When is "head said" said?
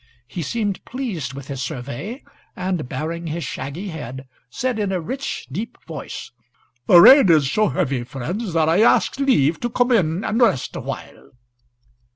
3.89-4.79